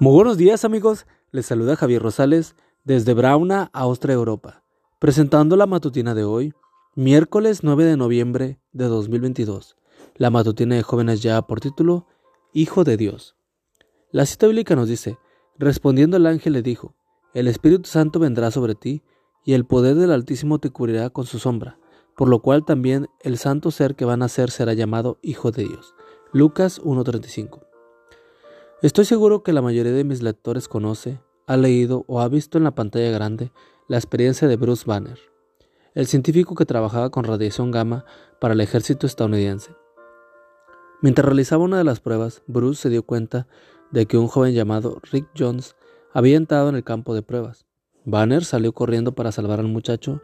[0.00, 2.54] Muy buenos días amigos, les saluda Javier Rosales
[2.84, 4.62] desde Brauna, Austria, Europa,
[5.00, 6.54] presentando la matutina de hoy,
[6.94, 9.76] miércoles 9 de noviembre de 2022.
[10.14, 12.06] La matutina de jóvenes ya por título
[12.52, 13.34] Hijo de Dios.
[14.12, 15.18] La cita bíblica nos dice,
[15.58, 16.94] respondiendo el ángel le dijo,
[17.34, 19.02] el Espíritu Santo vendrá sobre ti
[19.44, 21.76] y el poder del Altísimo te cubrirá con su sombra,
[22.16, 25.64] por lo cual también el santo ser que va a nacer será llamado Hijo de
[25.64, 25.96] Dios.
[26.32, 27.67] Lucas 1.35
[28.80, 32.64] Estoy seguro que la mayoría de mis lectores conoce, ha leído o ha visto en
[32.64, 33.50] la pantalla grande
[33.88, 35.18] la experiencia de Bruce Banner,
[35.94, 38.04] el científico que trabajaba con radiación gamma
[38.40, 39.74] para el ejército estadounidense.
[41.02, 43.48] Mientras realizaba una de las pruebas, Bruce se dio cuenta
[43.90, 45.74] de que un joven llamado Rick Jones
[46.12, 47.66] había entrado en el campo de pruebas.
[48.04, 50.22] Banner salió corriendo para salvar al muchacho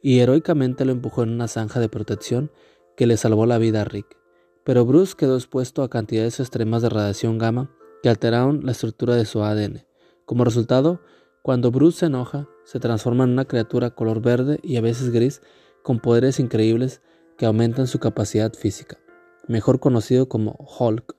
[0.00, 2.52] y heroicamente lo empujó en una zanja de protección
[2.96, 4.16] que le salvó la vida a Rick.
[4.62, 7.75] Pero Bruce quedó expuesto a cantidades extremas de radiación gamma
[8.08, 9.84] alteraron la estructura de su ADN.
[10.24, 11.00] Como resultado,
[11.42, 15.42] cuando Bruce se enoja, se transforma en una criatura color verde y a veces gris
[15.82, 17.02] con poderes increíbles
[17.38, 18.98] que aumentan su capacidad física,
[19.46, 21.14] mejor conocido como Hulk.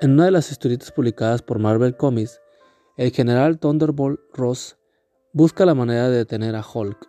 [0.00, 2.40] En una de las historietas publicadas por Marvel Comics,
[2.96, 4.76] el general Thunderbolt Ross
[5.32, 7.08] busca la manera de detener a Hulk,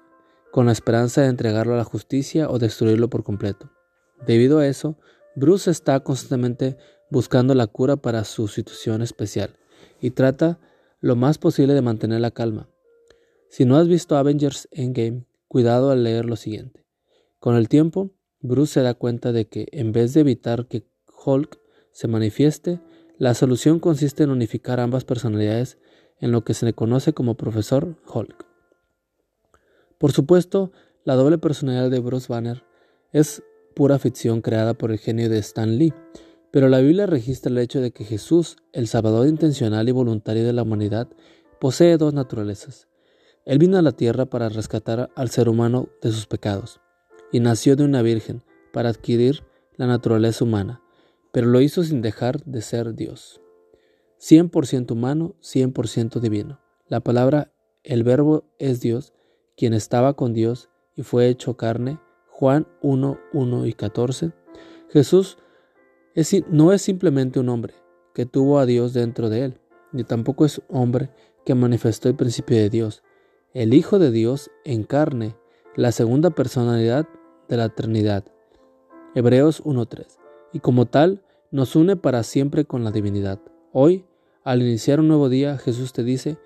[0.52, 3.70] con la esperanza de entregarlo a la justicia o destruirlo por completo.
[4.26, 4.98] Debido a eso,
[5.36, 6.78] Bruce está constantemente
[7.14, 9.56] buscando la cura para su situación especial
[10.02, 10.60] y trata
[11.00, 12.70] lo más posible de mantener la calma.
[13.50, 16.88] Si no has visto Avengers Endgame, cuidado al leer lo siguiente.
[17.40, 20.88] Con el tiempo, Bruce se da cuenta de que en vez de evitar que
[21.24, 21.60] Hulk
[21.92, 22.82] se manifieste,
[23.20, 25.78] la solución consiste en unificar ambas personalidades
[26.20, 28.48] en lo que se le conoce como Profesor Hulk.
[30.00, 30.72] Por supuesto,
[31.04, 32.64] la doble personalidad de Bruce Banner
[33.12, 33.44] es
[33.76, 35.94] pura ficción creada por el genio de Stan Lee,
[36.54, 40.54] pero la Biblia registra el hecho de que Jesús, el Salvador intencional y voluntario de
[40.54, 41.08] la humanidad,
[41.60, 42.88] posee dos naturalezas.
[43.44, 46.80] Él vino a la tierra para rescatar al ser humano de sus pecados,
[47.32, 49.44] y nació de una virgen para adquirir
[49.78, 50.84] la naturaleza humana,
[51.32, 53.42] pero lo hizo sin dejar de ser Dios.
[54.20, 56.60] 100% humano, 100% divino.
[56.88, 59.12] La palabra el verbo es Dios,
[59.58, 62.00] quien estaba con Dios y fue hecho carne.
[62.30, 64.34] Juan 1, 1 y 14.
[64.92, 65.40] Jesús
[66.50, 67.74] no es simplemente un hombre
[68.14, 69.60] que tuvo a Dios dentro de él,
[69.92, 71.10] ni tampoco es hombre
[71.46, 73.04] que manifestó el principio de Dios.
[73.54, 75.36] El Hijo de Dios encarne
[75.76, 77.08] la segunda personalidad
[77.50, 78.26] de la Trinidad.
[79.16, 80.18] Hebreos 1.3.
[80.54, 83.40] Y como tal, nos une para siempre con la divinidad.
[83.72, 84.06] Hoy,
[84.44, 86.38] al iniciar un nuevo día, Jesús te dice,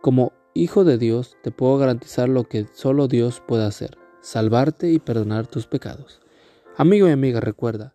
[0.00, 4.98] como Hijo de Dios, te puedo garantizar lo que solo Dios puede hacer, salvarte y
[4.98, 6.20] perdonar tus pecados.
[6.76, 7.94] Amigo y amiga, recuerda,